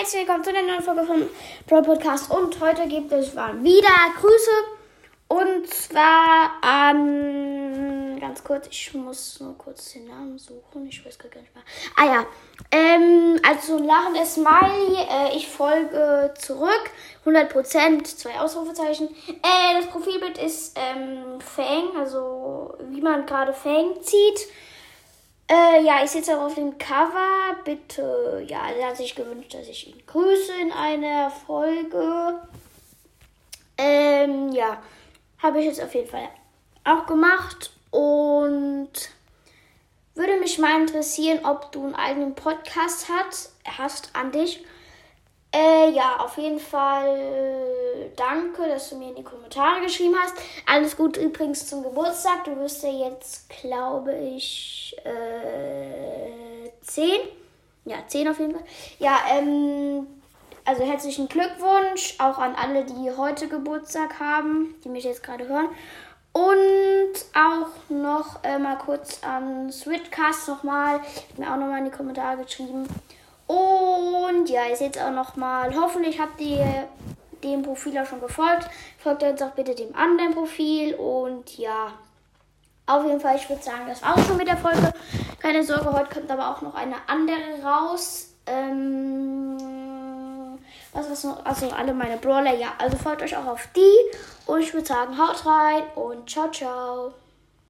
herzlich 0.00 0.26
willkommen 0.26 0.42
zu 0.42 0.50
der 0.50 0.62
neuen 0.62 0.80
Folge 0.80 1.04
von 1.04 1.28
Pro 1.66 1.82
Podcast. 1.82 2.30
Und 2.30 2.58
heute 2.58 2.88
gibt 2.88 3.12
es 3.12 3.34
mal 3.34 3.62
wieder 3.62 3.90
Grüße. 4.18 4.50
Und 5.28 5.68
zwar 5.68 6.52
an. 6.62 8.18
Ganz 8.18 8.42
kurz, 8.42 8.68
ich 8.70 8.94
muss 8.94 9.40
nur 9.40 9.58
kurz 9.58 9.92
den 9.92 10.08
Namen 10.08 10.38
suchen. 10.38 10.86
Ich 10.86 11.04
weiß 11.04 11.18
gar 11.18 11.28
nicht 11.28 11.54
mehr. 11.54 11.64
Ah 11.96 12.06
ja. 12.06 12.26
Ähm, 12.70 13.38
also 13.46 13.76
lachendes 13.76 14.36
Smiley. 14.36 14.96
Äh, 15.06 15.36
ich 15.36 15.46
folge 15.46 16.32
zurück. 16.38 16.90
100%, 17.26 18.02
zwei 18.04 18.40
Ausrufezeichen. 18.40 19.08
Äh, 19.28 19.74
das 19.74 19.86
Profilbild 19.90 20.38
ist 20.38 20.78
ähm, 20.78 21.42
Fang, 21.42 21.94
also 21.98 22.74
wie 22.88 23.02
man 23.02 23.26
gerade 23.26 23.52
Fang 23.52 24.00
zieht. 24.00 24.48
Äh, 25.50 25.82
ja, 25.82 26.04
ich 26.04 26.12
sitze 26.12 26.38
auch 26.38 26.46
auf 26.46 26.54
dem 26.54 26.78
Cover. 26.78 27.56
Bitte, 27.64 28.44
ja, 28.46 28.70
er 28.70 28.90
hat 28.90 28.96
sich 28.96 29.16
gewünscht, 29.16 29.52
dass 29.52 29.66
ich 29.66 29.88
ihn 29.88 30.00
grüße 30.06 30.52
in 30.60 30.70
einer 30.70 31.28
Folge. 31.28 32.40
Ähm, 33.76 34.52
ja, 34.52 34.80
habe 35.42 35.58
ich 35.58 35.66
jetzt 35.66 35.82
auf 35.82 35.92
jeden 35.92 36.08
Fall 36.08 36.28
auch 36.84 37.04
gemacht 37.06 37.72
und 37.90 38.92
würde 40.14 40.38
mich 40.38 40.58
mal 40.60 40.80
interessieren, 40.80 41.44
ob 41.44 41.72
du 41.72 41.82
einen 41.82 41.96
eigenen 41.96 42.36
Podcast 42.36 43.08
hast, 43.08 43.56
hast 43.66 44.14
an 44.14 44.30
dich. 44.30 44.64
Äh, 45.52 45.90
ja, 45.90 46.18
auf 46.18 46.36
jeden 46.36 46.60
Fall 46.60 48.12
danke, 48.14 48.68
dass 48.68 48.90
du 48.90 48.96
mir 48.98 49.08
in 49.08 49.16
die 49.16 49.24
Kommentare 49.24 49.80
geschrieben 49.80 50.14
hast. 50.22 50.36
Alles 50.64 50.96
Gute 50.96 51.20
übrigens 51.20 51.66
zum 51.66 51.82
Geburtstag. 51.82 52.44
Du 52.44 52.56
wirst 52.56 52.84
ja 52.84 52.90
jetzt, 52.90 53.50
glaube 53.50 54.16
ich, 54.16 54.79
äh, 55.04 56.70
10. 56.82 57.20
Ja, 57.84 57.96
10 58.06 58.28
auf 58.28 58.38
jeden 58.38 58.52
Fall. 58.52 58.64
Ja, 58.98 59.18
ähm, 59.30 60.06
also 60.64 60.84
herzlichen 60.84 61.28
Glückwunsch 61.28 62.14
auch 62.18 62.38
an 62.38 62.54
alle, 62.54 62.84
die 62.84 63.10
heute 63.16 63.48
Geburtstag 63.48 64.20
haben, 64.20 64.74
die 64.84 64.88
mich 64.88 65.04
jetzt 65.04 65.22
gerade 65.22 65.48
hören. 65.48 65.68
Und 66.32 67.12
auch 67.34 67.90
noch 67.90 68.44
äh, 68.44 68.58
mal 68.58 68.76
kurz 68.78 69.20
an 69.24 69.72
Switcast 69.72 70.48
nochmal. 70.48 71.00
Ich 71.04 71.32
habe 71.32 71.42
mir 71.42 71.52
auch 71.52 71.56
nochmal 71.56 71.78
in 71.78 71.86
die 71.86 71.90
Kommentare 71.90 72.42
geschrieben. 72.42 72.86
Und 73.48 74.48
ja, 74.48 74.66
ihr 74.68 74.76
seht 74.76 75.00
auch 75.00 75.10
nochmal. 75.10 75.74
Hoffentlich 75.74 76.20
habt 76.20 76.40
ihr 76.40 76.88
dem 77.42 77.62
Profil 77.62 77.98
auch 77.98 78.06
schon 78.06 78.20
gefolgt. 78.20 78.68
Folgt 78.98 79.22
jetzt 79.22 79.42
auch 79.42 79.50
bitte 79.50 79.74
dem 79.74 79.92
anderen 79.96 80.34
Profil. 80.34 80.94
Und 80.94 81.58
ja, 81.58 81.92
auf 82.90 83.04
jeden 83.06 83.20
Fall, 83.20 83.36
ich 83.36 83.48
würde 83.48 83.62
sagen, 83.62 83.82
das 83.86 84.02
war 84.02 84.14
auch 84.14 84.24
schon 84.24 84.36
mit 84.36 84.48
der 84.48 84.56
Folge. 84.56 84.92
Keine 85.38 85.62
Sorge, 85.64 85.92
heute 85.92 86.12
kommt 86.12 86.30
aber 86.30 86.50
auch 86.50 86.60
noch 86.62 86.74
eine 86.74 86.96
andere 87.06 87.62
raus. 87.64 88.28
Ähm, 88.46 89.56
was, 90.92 91.10
was 91.10 91.24
noch? 91.24 91.44
Also 91.44 91.70
alle 91.70 91.94
meine 91.94 92.16
Brawler, 92.16 92.54
ja. 92.54 92.72
Also 92.78 92.96
folgt 92.96 93.22
euch 93.22 93.36
auch 93.36 93.46
auf 93.46 93.68
die. 93.76 94.50
Und 94.50 94.60
ich 94.60 94.74
würde 94.74 94.86
sagen, 94.86 95.16
haut 95.16 95.44
rein 95.46 95.84
und 95.94 96.28
ciao, 96.28 96.50
ciao. 96.50 97.12